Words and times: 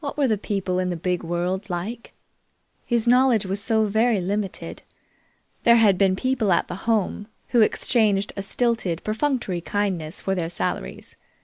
What 0.03 0.17
were 0.17 0.27
the 0.27 0.35
people 0.35 0.79
in 0.79 0.89
the 0.89 0.95
big 0.97 1.21
world 1.21 1.69
like? 1.69 2.13
His 2.87 3.05
knowledge 3.05 3.45
was 3.45 3.61
so 3.63 3.85
very 3.85 4.19
limited. 4.19 4.81
There 5.63 5.75
had 5.75 5.95
been 5.99 6.15
people 6.15 6.51
at 6.51 6.67
the 6.67 6.87
Home, 6.89 7.27
who 7.49 7.61
exchanged 7.61 8.33
a 8.35 8.41
stilted, 8.41 9.03
perfunctory 9.03 9.61
kindness 9.61 10.19
for 10.19 10.33
their 10.33 10.49
salaries. 10.49 11.17